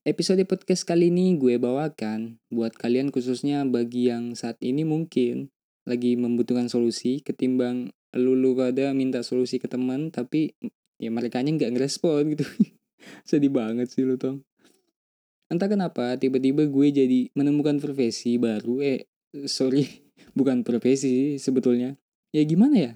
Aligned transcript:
Episode 0.00 0.48
podcast 0.48 0.88
kali 0.88 1.12
ini 1.12 1.36
gue 1.36 1.60
bawakan 1.60 2.40
buat 2.48 2.72
kalian 2.72 3.12
khususnya 3.12 3.68
bagi 3.68 4.08
yang 4.08 4.32
saat 4.32 4.56
ini 4.64 4.80
mungkin 4.80 5.52
lagi 5.84 6.16
membutuhkan 6.16 6.72
solusi 6.72 7.20
ketimbang 7.20 7.92
lulu 8.16 8.56
pada 8.56 8.96
minta 8.96 9.20
solusi 9.20 9.60
ke 9.60 9.68
teman 9.68 10.08
tapi 10.08 10.56
ya 10.96 11.12
mereka 11.12 11.44
nggak 11.44 11.76
ngerespon 11.76 12.32
gitu. 12.32 12.48
Sedih 13.28 13.52
banget 13.52 13.92
sih 13.92 14.08
lu 14.08 14.16
tong. 14.16 14.40
Entah 15.52 15.68
kenapa 15.68 16.16
tiba-tiba 16.16 16.64
gue 16.64 16.88
jadi 16.88 17.28
menemukan 17.36 17.76
profesi 17.76 18.40
baru 18.40 18.80
eh 18.80 19.04
sorry 19.44 19.84
bukan 20.38 20.64
profesi 20.64 21.36
sebetulnya. 21.36 21.92
Ya 22.32 22.40
gimana 22.48 22.76
ya? 22.80 22.92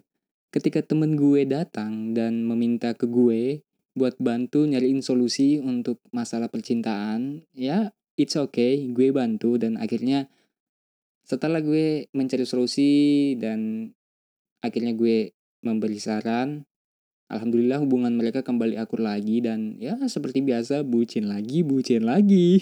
Ketika 0.56 0.80
temen 0.80 1.20
gue 1.20 1.44
datang 1.44 2.16
dan 2.16 2.48
meminta 2.48 2.96
ke 2.96 3.04
gue 3.04 3.60
buat 3.94 4.18
bantu 4.18 4.66
nyariin 4.66 5.00
solusi 5.00 5.62
untuk 5.62 6.02
masalah 6.10 6.50
percintaan 6.50 7.46
ya 7.54 7.94
it's 8.18 8.38
okay 8.38 8.90
gue 8.90 9.14
bantu. 9.14 9.58
Dan 9.58 9.78
akhirnya 9.78 10.26
setelah 11.24 11.62
gue 11.62 12.10
mencari 12.12 12.44
solusi 12.44 13.34
dan 13.40 13.90
akhirnya 14.60 14.92
gue 14.92 15.32
memberi 15.64 15.96
saran 15.96 16.68
Alhamdulillah 17.32 17.80
hubungan 17.80 18.12
mereka 18.12 18.44
kembali 18.44 18.76
akur 18.76 19.00
lagi 19.00 19.40
dan 19.40 19.80
ya 19.80 19.96
seperti 20.06 20.44
biasa 20.44 20.84
bucin 20.84 21.24
lagi 21.24 21.64
bucin 21.64 22.04
lagi. 22.04 22.60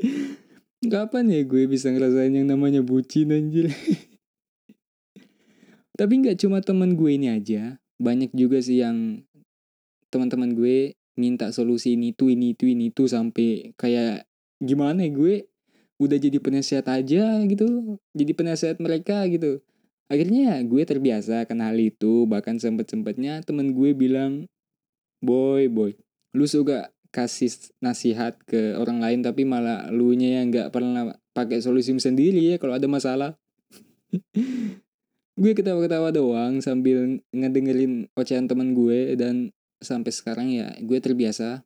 Kapan 0.92 1.28
ya 1.28 1.42
gue 1.42 1.66
bisa 1.66 1.90
ngerasain 1.90 2.30
yang 2.30 2.46
namanya 2.46 2.80
bucin 2.80 3.34
anjir? 3.34 3.74
Tapi 5.98 6.12
nggak 6.24 6.40
cuma 6.40 6.64
temen 6.64 6.96
gue 6.96 7.12
ini 7.12 7.28
aja 7.28 7.76
Banyak 8.00 8.32
juga 8.32 8.64
sih 8.64 8.80
yang 8.80 9.28
teman-teman 10.10 10.52
gue 10.52 10.98
minta 11.18 11.50
solusi 11.50 11.94
ini 11.94 12.14
tuh 12.14 12.34
ini 12.34 12.54
tuh 12.54 12.70
ini 12.70 12.90
tuh 12.90 13.06
sampai 13.06 13.74
kayak 13.74 14.26
gimana 14.60 15.06
ya 15.06 15.10
gue 15.14 15.34
udah 16.00 16.16
jadi 16.16 16.38
penasehat 16.40 16.86
aja 16.88 17.38
gitu 17.44 17.98
jadi 18.16 18.32
penasehat 18.32 18.76
mereka 18.80 19.24
gitu. 19.28 19.60
Akhirnya 20.10 20.58
ya 20.58 20.66
gue 20.66 20.82
terbiasa 20.82 21.46
akan 21.46 21.70
hal 21.70 21.78
itu 21.78 22.26
bahkan 22.26 22.58
sempet 22.58 22.90
sempetnya 22.90 23.46
temen 23.46 23.70
gue 23.78 23.94
bilang 23.94 24.50
boy 25.22 25.70
boy 25.70 25.94
lu 26.34 26.50
suka 26.50 26.90
kasih 27.14 27.50
nasihat 27.82 28.38
ke 28.46 28.74
orang 28.78 29.02
lain 29.02 29.20
tapi 29.22 29.42
malah 29.46 29.90
lu 29.90 30.14
nya 30.14 30.42
yang 30.42 30.50
nggak 30.50 30.70
pernah 30.70 31.14
pakai 31.34 31.62
solusi 31.62 31.94
sendiri 31.98 32.54
ya 32.54 32.56
kalau 32.58 32.74
ada 32.74 32.86
masalah. 32.86 33.38
Gue 35.40 35.56
ketawa-ketawa 35.56 36.12
doang 36.12 36.60
sambil 36.60 37.22
ngedengerin 37.32 38.12
ocehan 38.12 38.44
temen 38.44 38.76
gue 38.76 39.16
dan 39.16 39.54
sampai 39.80 40.12
sekarang 40.12 40.48
ya 40.52 40.76
gue 40.78 40.98
terbiasa. 41.00 41.64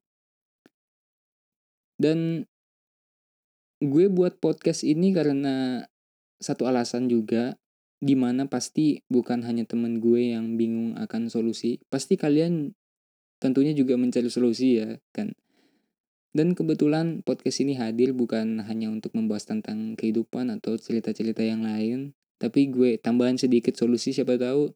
Dan 1.95 2.49
gue 3.79 4.07
buat 4.11 4.39
podcast 4.39 4.83
ini 4.83 5.15
karena 5.15 5.87
satu 6.43 6.67
alasan 6.67 7.07
juga 7.07 7.55
di 8.03 8.19
mana 8.19 8.51
pasti 8.51 9.03
bukan 9.07 9.47
hanya 9.47 9.65
temen 9.65 10.03
gue 10.03 10.35
yang 10.35 10.59
bingung 10.59 10.99
akan 10.99 11.33
solusi 11.33 11.81
pasti 11.89 12.21
kalian 12.21 12.75
tentunya 13.39 13.73
juga 13.73 13.95
mencari 13.95 14.31
solusi 14.31 14.81
ya 14.81 14.99
kan? 15.15 15.35
Dan 16.35 16.59
kebetulan 16.59 17.23
podcast 17.23 17.63
ini 17.63 17.79
hadir 17.79 18.11
bukan 18.11 18.59
hanya 18.67 18.91
untuk 18.91 19.15
membahas 19.15 19.47
tentang 19.47 19.95
kehidupan 19.95 20.51
atau 20.51 20.75
cerita-cerita 20.75 21.47
yang 21.47 21.63
lain 21.63 22.11
tapi 22.43 22.69
gue 22.69 22.99
tambahan 22.99 23.39
sedikit 23.39 23.73
solusi 23.79 24.11
siapa 24.11 24.35
tahu 24.35 24.75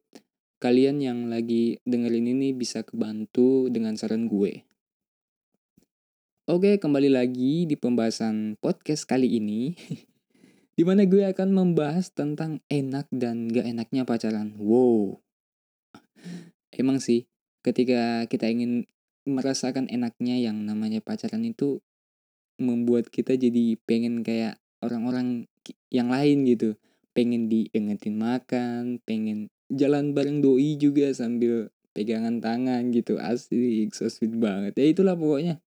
kalian 0.58 0.98
yang 0.98 1.30
lagi 1.30 1.78
dengerin 1.86 2.34
ini 2.34 2.50
bisa 2.50 2.82
kebantu 2.82 3.70
dengan 3.70 3.94
saran 3.94 4.26
gue. 4.26 4.66
Oke, 6.50 6.82
kembali 6.82 7.14
lagi 7.14 7.68
di 7.68 7.78
pembahasan 7.78 8.58
podcast 8.58 9.06
kali 9.06 9.38
ini. 9.38 9.74
di 10.78 10.86
mana 10.86 11.06
gue 11.10 11.26
akan 11.26 11.50
membahas 11.50 12.14
tentang 12.14 12.62
enak 12.70 13.10
dan 13.10 13.50
gak 13.50 13.66
enaknya 13.66 14.06
pacaran. 14.06 14.54
Wow. 14.58 15.18
Emang 16.70 17.02
sih, 17.02 17.26
ketika 17.66 18.26
kita 18.30 18.46
ingin 18.46 18.86
merasakan 19.26 19.90
enaknya 19.90 20.38
yang 20.38 20.62
namanya 20.62 21.02
pacaran 21.02 21.42
itu 21.42 21.82
membuat 22.62 23.10
kita 23.10 23.34
jadi 23.34 23.74
pengen 23.86 24.22
kayak 24.22 24.62
orang-orang 24.78 25.46
yang 25.90 26.14
lain 26.14 26.46
gitu. 26.46 26.78
Pengen 27.10 27.50
diingetin 27.50 28.14
makan, 28.14 29.02
pengen 29.02 29.50
jalan 29.72 30.16
bareng 30.16 30.40
doi 30.40 30.76
juga 30.80 31.12
sambil 31.12 31.72
pegangan 31.92 32.40
tangan 32.40 32.90
gitu. 32.92 33.16
Asik 33.20 33.94
so 33.94 34.08
sweet 34.08 34.36
banget. 34.36 34.76
Ya 34.76 34.86
itulah 34.88 35.14
pokoknya. 35.14 35.60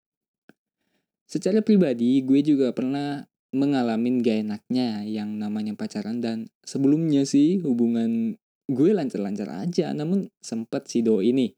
Secara 1.30 1.62
pribadi 1.62 2.26
gue 2.26 2.42
juga 2.42 2.74
pernah 2.74 3.28
mengalami 3.50 4.22
gak 4.22 4.46
enaknya 4.46 5.06
yang 5.06 5.38
namanya 5.38 5.74
pacaran 5.74 6.22
dan 6.22 6.50
sebelumnya 6.62 7.26
sih 7.26 7.62
hubungan 7.62 8.38
gue 8.70 8.90
lancar-lancar 8.94 9.50
aja. 9.66 9.94
Namun 9.94 10.30
sempet 10.42 10.90
si 10.90 11.06
doi 11.06 11.34
ini 11.34 11.54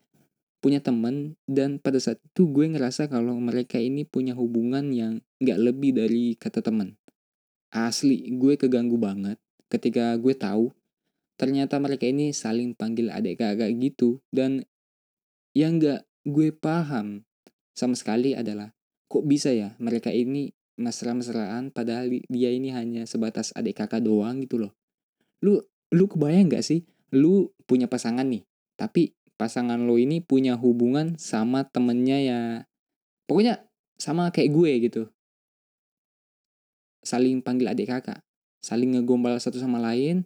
punya 0.62 0.78
temen 0.78 1.35
dan 1.50 1.81
pada 1.81 1.97
saat 1.97 2.22
itu 2.22 2.46
gue 2.53 2.69
ngerasa 2.69 3.09
kalau 3.09 3.34
mereka 3.41 3.81
ini 3.81 4.06
punya 4.06 4.38
hubungan 4.38 4.94
yang 4.94 5.18
gak 5.41 5.58
lebih 5.58 5.97
dari 5.97 6.38
kata 6.38 6.62
temen 6.62 7.02
asli 7.72 8.35
gue 8.35 8.59
keganggu 8.59 9.00
banget 9.00 9.40
ketika 9.72 10.13
gue 10.19 10.35
tahu 10.35 10.69
ternyata 11.35 11.77
mereka 11.81 12.07
ini 12.07 12.35
saling 12.35 12.73
panggil 12.75 13.11
adik 13.11 13.41
kakak 13.41 13.71
gitu. 13.77 14.19
Dan 14.31 14.63
yang 15.51 15.81
gak 15.81 16.07
gue 16.27 16.53
paham 16.53 17.25
sama 17.75 17.95
sekali 17.97 18.37
adalah 18.37 18.71
kok 19.11 19.25
bisa 19.27 19.51
ya 19.51 19.75
mereka 19.81 20.13
ini 20.13 20.53
mesra-mesraan 20.79 21.69
padahal 21.75 22.07
dia 22.31 22.49
ini 22.49 22.71
hanya 22.71 23.03
sebatas 23.03 23.51
adik 23.53 23.83
kakak 23.83 24.03
doang 24.03 24.39
gitu 24.43 24.61
loh. 24.61 24.71
Lu 25.43 25.59
lu 25.91 26.05
kebayang 26.07 26.51
gak 26.51 26.63
sih? 26.63 26.87
Lu 27.11 27.51
punya 27.67 27.91
pasangan 27.91 28.27
nih 28.27 28.47
tapi 28.79 29.13
pasangan 29.37 29.77
lo 29.85 29.97
ini 29.97 30.21
punya 30.21 30.57
hubungan 30.57 31.17
sama 31.17 31.65
temennya 31.65 32.17
ya 32.21 32.39
pokoknya 33.25 33.65
sama 33.97 34.29
kayak 34.31 34.49
gue 34.53 34.71
gitu. 34.89 35.03
Saling 37.01 37.41
panggil 37.41 37.73
adik 37.73 37.89
kakak 37.89 38.21
saling 38.61 38.93
ngegombal 38.93 39.35
satu 39.41 39.57
sama 39.57 39.81
lain 39.81 40.23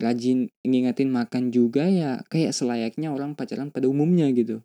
rajin 0.00 0.48
ngingetin 0.64 1.12
makan 1.12 1.52
juga 1.52 1.84
ya 1.86 2.24
kayak 2.32 2.56
selayaknya 2.56 3.12
orang 3.12 3.36
pacaran 3.36 3.68
pada 3.68 3.86
umumnya 3.86 4.26
gitu. 4.32 4.64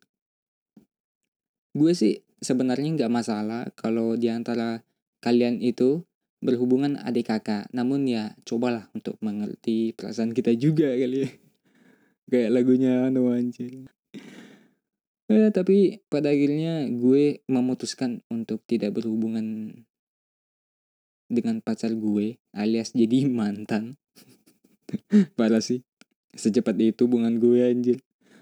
Gue 1.76 1.92
sih 1.92 2.24
sebenarnya 2.40 2.96
nggak 2.96 3.12
masalah 3.12 3.68
kalau 3.76 4.16
di 4.16 4.32
antara 4.32 4.82
kalian 5.20 5.60
itu 5.60 6.08
berhubungan 6.40 6.96
adik 7.04 7.30
kakak. 7.30 7.68
Namun 7.76 8.08
ya 8.08 8.34
cobalah 8.48 8.88
untuk 8.96 9.20
mengerti 9.20 9.92
perasaan 9.92 10.32
kita 10.32 10.56
juga 10.56 10.96
kali 10.96 11.28
ya. 11.28 11.30
Kayak 12.32 12.52
lagunya 12.56 13.12
No 13.12 13.30
Anjir. 13.30 13.92
Eh, 15.26 15.50
tapi 15.50 16.06
pada 16.06 16.30
akhirnya 16.30 16.86
gue 16.86 17.42
memutuskan 17.50 18.22
untuk 18.30 18.62
tidak 18.70 19.02
berhubungan 19.02 19.74
dengan 21.26 21.58
pacar 21.66 21.98
gue 21.98 22.38
alias 22.54 22.94
jadi 22.94 23.26
mantan 23.38 23.98
Parah 25.40 25.62
sih. 25.62 25.82
Secepat 26.36 26.76
itu 26.82 27.08
hubungan 27.08 27.40
gue 27.40 27.64
anjir. 27.64 27.98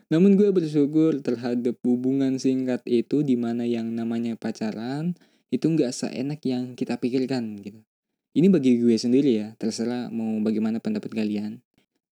Namun 0.10 0.38
gue 0.38 0.50
bersyukur 0.54 1.22
terhadap 1.24 1.78
hubungan 1.86 2.38
singkat 2.38 2.82
itu 2.86 3.26
di 3.26 3.38
mana 3.38 3.66
yang 3.66 3.94
namanya 3.94 4.38
pacaran 4.38 5.18
itu 5.54 5.70
nggak 5.70 5.94
seenak 5.94 6.42
yang 6.46 6.74
kita 6.74 6.98
pikirkan 6.98 7.62
gitu. 7.62 7.82
Ini 8.34 8.50
bagi 8.50 8.82
gue 8.82 8.98
sendiri 8.98 9.32
ya, 9.38 9.48
terserah 9.62 10.10
mau 10.10 10.42
bagaimana 10.42 10.82
pendapat 10.82 11.14
kalian. 11.14 11.62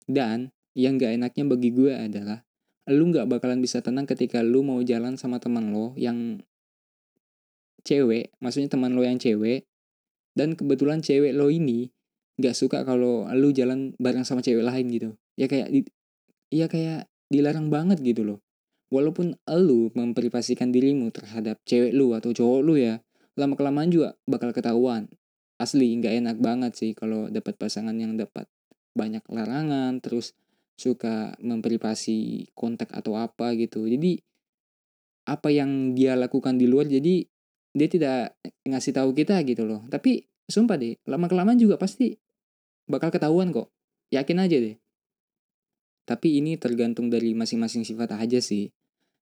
Dan 0.03 0.51
yang 0.75 0.99
gak 0.99 1.15
enaknya 1.15 1.47
bagi 1.47 1.71
gue 1.71 1.95
adalah 1.95 2.43
lu 2.89 3.13
nggak 3.13 3.29
bakalan 3.29 3.61
bisa 3.61 3.79
tenang 3.85 4.09
ketika 4.09 4.41
lu 4.41 4.65
mau 4.65 4.81
jalan 4.81 5.15
sama 5.15 5.37
teman 5.37 5.69
lo 5.69 5.93
yang 5.93 6.41
cewek, 7.85 8.33
maksudnya 8.41 8.73
teman 8.73 8.97
lo 8.97 9.05
yang 9.05 9.21
cewek, 9.21 9.69
dan 10.33 10.57
kebetulan 10.57 10.99
cewek 10.99 11.31
lo 11.37 11.53
ini 11.53 11.93
nggak 12.39 12.55
suka 12.55 12.87
kalau 12.87 13.27
lu 13.35 13.51
jalan 13.51 13.91
bareng 13.99 14.23
sama 14.23 14.39
cewek 14.39 14.63
lain 14.63 14.87
gitu. 14.87 15.09
Ya 15.35 15.51
kayak 15.51 15.67
di, 15.75 15.83
ya 16.49 16.71
kayak 16.71 17.11
dilarang 17.27 17.67
banget 17.67 17.99
gitu 17.99 18.23
loh. 18.23 18.39
Walaupun 18.89 19.37
lu 19.59 19.91
memprivasikan 19.93 20.73
dirimu 20.73 21.11
terhadap 21.13 21.61
cewek 21.67 21.93
lu 21.93 22.15
atau 22.15 22.33
cowok 22.33 22.59
lu 22.63 22.79
ya 22.79 23.03
lama 23.35 23.53
kelamaan 23.59 23.91
juga 23.91 24.15
bakal 24.25 24.55
ketahuan. 24.55 25.11
Asli 25.59 25.91
nggak 25.99 26.15
enak 26.23 26.37
banget 26.39 26.71
sih 26.79 26.91
kalau 26.95 27.27
dapat 27.27 27.59
pasangan 27.59 27.93
yang 27.93 28.15
dapat 28.15 28.47
banyak 28.95 29.21
larangan 29.27 29.99
terus 29.99 30.33
suka 30.79 31.35
memprivasi 31.43 32.49
kontak 32.55 32.89
atau 32.95 33.19
apa 33.19 33.51
gitu. 33.59 33.83
Jadi 33.83 34.15
apa 35.27 35.51
yang 35.51 35.93
dia 35.93 36.15
lakukan 36.15 36.55
di 36.55 36.65
luar 36.65 36.87
jadi 36.87 37.27
dia 37.75 37.87
tidak 37.91 38.39
ngasih 38.65 38.95
tahu 38.95 39.11
kita 39.11 39.43
gitu 39.43 39.67
loh. 39.67 39.83
Tapi 39.91 40.23
sumpah 40.49 40.79
deh 40.79 40.97
lama 41.05 41.29
kelamaan 41.29 41.59
juga 41.59 41.77
pasti 41.77 42.17
bakal 42.89 43.13
ketahuan 43.13 43.53
kok. 43.53 43.69
Yakin 44.09 44.41
aja 44.41 44.57
deh. 44.57 44.75
Tapi 46.09 46.41
ini 46.41 46.57
tergantung 46.57 47.13
dari 47.13 47.37
masing-masing 47.37 47.85
sifat 47.85 48.17
aja 48.17 48.41
sih. 48.41 48.73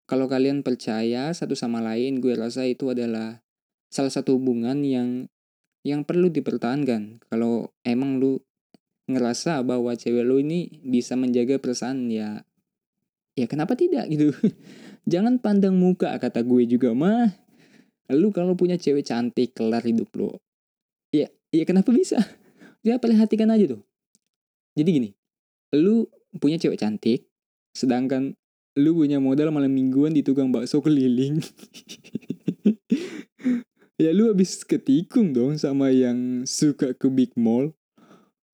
Kalau 0.08 0.32
kalian 0.32 0.64
percaya 0.64 1.36
satu 1.36 1.52
sama 1.52 1.84
lain, 1.84 2.24
gue 2.24 2.32
rasa 2.32 2.64
itu 2.64 2.88
adalah 2.88 3.44
salah 3.92 4.12
satu 4.12 4.40
hubungan 4.40 4.80
yang 4.88 5.28
yang 5.88 6.04
perlu 6.04 6.28
dipertahankan 6.28 7.24
kalau 7.32 7.72
emang 7.88 8.20
lu 8.20 8.44
ngerasa 9.08 9.64
bahwa 9.64 9.96
cewek 9.96 10.28
lu 10.28 10.44
ini 10.44 10.84
bisa 10.84 11.16
menjaga 11.16 11.56
perasaan 11.64 12.12
ya 12.12 12.44
ya 13.40 13.48
kenapa 13.48 13.80
tidak 13.80 14.12
gitu 14.12 14.36
jangan 15.12 15.40
pandang 15.40 15.80
muka 15.80 16.12
kata 16.20 16.44
gue 16.44 16.68
juga 16.68 16.92
mah 16.92 17.32
lu 18.12 18.36
kalau 18.36 18.60
punya 18.60 18.76
cewek 18.76 19.08
cantik 19.08 19.56
kelar 19.56 19.84
hidup 19.88 20.12
lu 20.20 20.36
ya 21.16 21.32
ya 21.56 21.64
kenapa 21.64 21.96
bisa 21.96 22.20
ya 22.88 22.96
perhatikan 23.04 23.52
aja 23.52 23.76
tuh. 23.76 23.84
Jadi 24.80 24.90
gini 24.90 25.10
lu 25.76 26.08
punya 26.40 26.56
cewek 26.56 26.80
cantik 26.80 27.28
sedangkan 27.76 28.40
lu 28.80 28.96
punya 28.96 29.20
modal 29.20 29.52
malam 29.52 29.74
mingguan 29.76 30.16
di 30.16 30.24
tukang 30.24 30.54
bakso 30.54 30.80
keliling. 30.80 31.44
Ya 33.98 34.14
lu 34.14 34.30
habis 34.30 34.62
ketikung 34.62 35.34
dong 35.34 35.58
sama 35.58 35.90
yang 35.90 36.46
suka 36.46 36.94
ke 36.94 37.10
big 37.10 37.34
mall. 37.34 37.74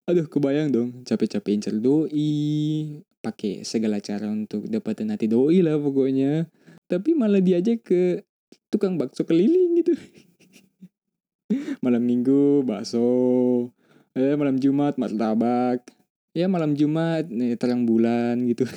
Aduh 0.07 0.23
kebayang 0.23 0.71
dong 0.71 1.03
capek-capek 1.03 1.59
incer 1.59 1.75
doi 1.83 3.03
pakai 3.19 3.67
segala 3.67 3.99
cara 3.99 4.31
untuk 4.31 4.71
dapetin 4.71 5.11
hati 5.11 5.27
doi 5.27 5.59
lah 5.59 5.75
pokoknya. 5.75 6.47
Tapi 6.87 7.11
malah 7.11 7.43
diajak 7.43 7.83
ke 7.83 8.23
tukang 8.71 8.95
bakso 8.95 9.27
keliling 9.27 9.83
gitu. 9.83 9.91
Malam 11.83 12.07
minggu 12.07 12.63
bakso 12.63 13.03
eh 14.13 14.37
malam 14.37 14.61
jumat 14.61 14.93
martabak 15.01 15.81
ya 16.37 16.45
malam 16.45 16.77
jumat 16.77 17.29
nih 17.29 17.57
terang 17.57 17.85
bulan 17.85 18.41
gitu. 18.45 18.65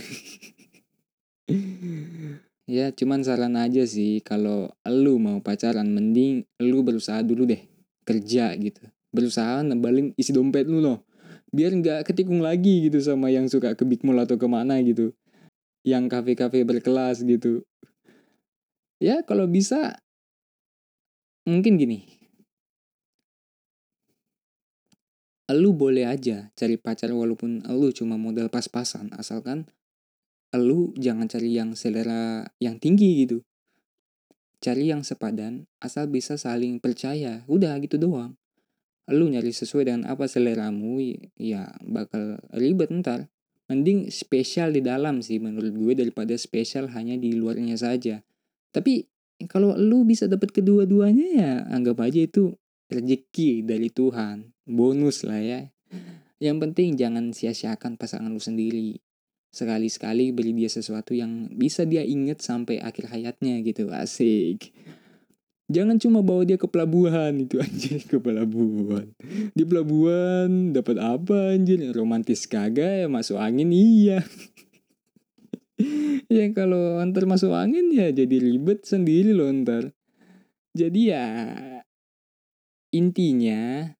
Ya 2.66 2.90
cuman 2.90 3.22
saran 3.22 3.54
aja 3.54 3.86
sih 3.86 4.18
kalau 4.26 4.66
lu 4.90 5.22
mau 5.22 5.38
pacaran 5.38 5.86
mending 5.86 6.42
lu 6.58 6.82
berusaha 6.82 7.22
dulu 7.22 7.46
deh 7.46 7.62
kerja 8.02 8.50
gitu. 8.58 8.82
Berusaha 9.14 9.62
nembalin 9.62 10.10
isi 10.18 10.34
dompet 10.34 10.66
lu 10.66 10.82
loh 10.82 11.06
biar 11.54 11.70
nggak 11.78 12.10
ketikung 12.10 12.42
lagi 12.42 12.90
gitu 12.90 12.98
sama 12.98 13.30
yang 13.30 13.46
suka 13.46 13.78
ke 13.78 13.86
big 13.86 14.02
mall 14.02 14.18
atau 14.18 14.34
ke 14.34 14.50
mana 14.50 14.82
gitu. 14.82 15.14
Yang 15.86 16.10
kafe-kafe 16.10 16.66
berkelas 16.66 17.22
gitu. 17.22 17.62
Ya 18.98 19.22
kalau 19.22 19.46
bisa 19.46 20.02
mungkin 21.46 21.78
gini 21.78 22.15
lu 25.54 25.70
boleh 25.78 26.10
aja 26.10 26.50
cari 26.58 26.74
pacar 26.74 27.14
walaupun 27.14 27.62
lu 27.70 27.94
cuma 27.94 28.18
modal 28.18 28.50
pas-pasan 28.50 29.14
asalkan 29.14 29.70
lu 30.58 30.90
jangan 30.96 31.28
cari 31.28 31.54
yang 31.54 31.76
selera 31.76 32.48
yang 32.58 32.80
tinggi 32.80 33.26
gitu. 33.26 33.44
Cari 34.58 34.88
yang 34.88 35.04
sepadan 35.04 35.68
asal 35.78 36.08
bisa 36.08 36.40
saling 36.40 36.80
percaya 36.80 37.44
udah 37.46 37.76
gitu 37.84 38.00
doang. 38.00 38.34
Lu 39.06 39.30
nyari 39.30 39.54
sesuai 39.54 39.86
dengan 39.86 40.02
apa 40.10 40.26
seleramu 40.26 40.98
ya 41.38 41.70
bakal 41.84 42.40
ribet 42.56 42.90
ntar. 42.90 43.28
Mending 43.66 44.14
spesial 44.14 44.70
di 44.70 44.80
dalam 44.82 45.26
sih 45.26 45.42
menurut 45.42 45.74
gue 45.74 45.92
daripada 45.98 46.34
spesial 46.38 46.86
hanya 46.94 47.18
di 47.18 47.34
luarnya 47.34 47.74
saja. 47.74 48.22
Tapi 48.70 49.06
kalau 49.50 49.74
lu 49.76 50.06
bisa 50.06 50.30
dapat 50.30 50.54
kedua-duanya 50.54 51.26
ya 51.34 51.52
anggap 51.68 52.00
aja 52.00 52.24
itu 52.24 52.54
rezeki 52.86 53.66
dari 53.66 53.90
Tuhan 53.90 54.54
bonus 54.66 55.22
lah 55.22 55.40
ya. 55.40 55.60
Yang 56.36 56.56
penting 56.68 56.88
jangan 57.00 57.32
sia-siakan 57.32 57.96
pasangan 57.96 58.28
lu 58.28 58.42
sendiri. 58.42 59.00
Sekali-sekali 59.54 60.36
beri 60.36 60.52
dia 60.52 60.68
sesuatu 60.68 61.16
yang 61.16 61.48
bisa 61.56 61.88
dia 61.88 62.04
inget 62.04 62.44
sampai 62.44 62.76
akhir 62.76 63.08
hayatnya 63.08 63.64
gitu 63.64 63.88
asik. 63.88 64.74
Jangan 65.66 65.98
cuma 65.98 66.22
bawa 66.22 66.46
dia 66.46 66.60
ke 66.60 66.68
pelabuhan 66.70 67.34
itu 67.48 67.58
anjir 67.58 68.04
ke 68.04 68.20
pelabuhan. 68.20 69.10
Di 69.56 69.64
pelabuhan 69.64 70.76
dapat 70.76 71.00
apa 71.00 71.56
anjir? 71.56 71.80
Romantis 71.96 72.44
kagak 72.44 73.06
ya 73.06 73.08
masuk 73.08 73.40
angin? 73.40 73.72
Iya. 73.72 74.20
Ya 76.26 76.48
kalau 76.56 76.98
antar 76.98 77.28
masuk 77.28 77.52
angin 77.52 77.92
ya 77.92 78.08
jadi 78.10 78.40
ribet 78.40 78.82
sendiri 78.88 79.36
loh 79.36 79.52
ntar. 79.52 79.92
Jadi 80.72 81.12
ya 81.12 81.24
intinya 82.94 83.90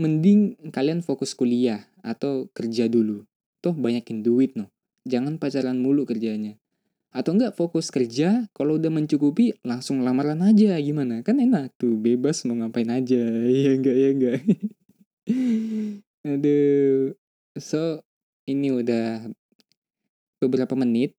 mending 0.00 0.56
kalian 0.72 1.04
fokus 1.04 1.36
kuliah 1.36 1.84
atau 2.00 2.48
kerja 2.56 2.88
dulu. 2.88 3.28
Toh 3.60 3.76
banyakin 3.76 4.24
duit 4.24 4.56
noh. 4.56 4.72
Jangan 5.04 5.36
pacaran 5.36 5.76
mulu 5.76 6.08
kerjanya. 6.08 6.56
Atau 7.12 7.36
enggak 7.36 7.52
fokus 7.58 7.92
kerja 7.92 8.48
kalau 8.56 8.80
udah 8.80 8.88
mencukupi 8.88 9.60
langsung 9.60 10.00
lamaran 10.00 10.40
aja. 10.40 10.80
Gimana? 10.80 11.20
Kan 11.20 11.42
enak 11.42 11.76
tuh 11.76 12.00
bebas 12.00 12.48
mau 12.48 12.56
ngapain 12.56 12.88
aja. 12.88 13.20
Ya 13.64 13.76
enggak 13.76 13.96
ya 13.96 14.08
enggak. 14.16 14.40
Aduh. 16.32 17.12
So 17.60 18.00
ini 18.48 18.72
udah 18.72 19.28
beberapa 20.40 20.72
menit. 20.72 21.12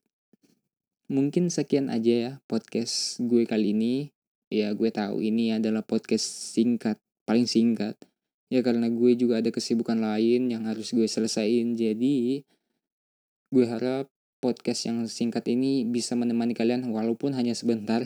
Mungkin 1.12 1.51
sekian 1.51 1.91
aja 1.91 2.13
ya 2.15 2.31
podcast 2.47 3.19
gue 3.19 3.44
kali 3.44 3.75
ini 3.75 4.15
ya 4.51 4.75
gue 4.75 4.92
tahu 4.92 5.24
ini 5.24 5.56
adalah 5.56 5.81
podcast 5.81 6.53
singkat 6.53 7.00
paling 7.24 7.48
singkat. 7.48 7.95
Ya 8.51 8.59
karena 8.59 8.92
gue 8.92 9.15
juga 9.15 9.39
ada 9.39 9.48
kesibukan 9.48 9.95
lain 9.95 10.51
yang 10.51 10.68
harus 10.68 10.92
gue 10.92 11.07
selesaiin. 11.07 11.80
Jadi 11.80 12.44
gue 13.48 13.65
harap 13.65 14.12
podcast 14.44 14.92
yang 14.92 15.07
singkat 15.07 15.48
ini 15.48 15.88
bisa 15.88 16.19
menemani 16.19 16.51
kalian 16.51 16.83
walaupun 16.92 17.31
hanya 17.31 17.56
sebentar. 17.56 18.03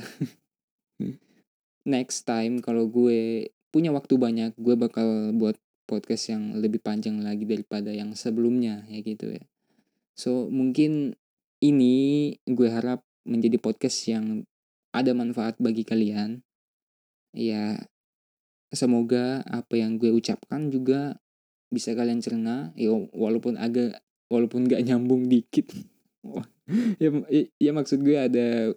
Next 1.90 2.30
time 2.30 2.62
kalau 2.62 2.86
gue 2.86 3.50
punya 3.74 3.90
waktu 3.90 4.22
banyak 4.22 4.54
gue 4.62 4.76
bakal 4.78 5.34
buat 5.34 5.58
podcast 5.90 6.34
yang 6.34 6.62
lebih 6.62 6.82
panjang 6.82 7.22
lagi 7.26 7.46
daripada 7.50 7.90
yang 7.90 8.14
sebelumnya 8.14 8.86
ya 8.86 9.02
gitu 9.02 9.34
ya. 9.34 9.44
So 10.14 10.46
mungkin 10.54 11.18
ini 11.60 12.38
gue 12.46 12.70
harap 12.70 13.02
menjadi 13.26 13.58
podcast 13.58 13.98
yang 14.06 14.46
ada 14.96 15.12
manfaat 15.12 15.60
bagi 15.60 15.84
kalian 15.84 16.40
ya 17.36 17.76
semoga 18.72 19.44
apa 19.48 19.76
yang 19.80 20.00
gue 20.00 20.12
ucapkan 20.12 20.72
juga 20.72 21.20
bisa 21.70 21.92
kalian 21.92 22.24
cerna 22.24 22.72
ya 22.80 22.96
walaupun 23.12 23.60
agak 23.60 24.00
walaupun 24.30 24.66
gak 24.70 24.84
nyambung 24.86 25.28
dikit. 25.30 25.72
Ya, 26.98 27.14
ya, 27.62 27.78
maksud 27.78 28.02
gue 28.02 28.18
ada 28.18 28.74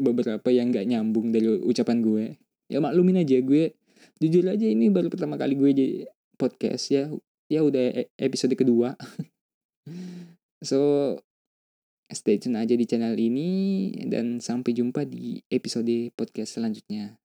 beberapa 0.00 0.48
yang 0.48 0.72
gak 0.72 0.88
nyambung 0.88 1.28
dari 1.28 1.60
ucapan 1.60 2.00
gue. 2.00 2.24
Ya 2.72 2.80
maklumin 2.80 3.20
aja 3.20 3.36
gue. 3.44 3.76
Jujur 4.16 4.48
aja 4.48 4.64
ini 4.64 4.88
baru 4.88 5.12
pertama 5.12 5.36
kali 5.36 5.52
gue 5.52 5.70
jadi 5.76 6.08
podcast 6.40 6.88
ya. 6.88 7.12
Ya 7.52 7.60
udah 7.60 7.92
e, 7.92 8.08
episode 8.16 8.56
kedua. 8.56 8.96
So 10.58 11.20
stay 12.08 12.40
tune 12.40 12.56
aja 12.56 12.72
di 12.72 12.88
channel 12.88 13.14
ini 13.16 13.50
dan 14.08 14.40
sampai 14.40 14.72
jumpa 14.72 15.04
di 15.04 15.44
episode 15.52 16.12
podcast 16.16 16.56
selanjutnya 16.56 17.20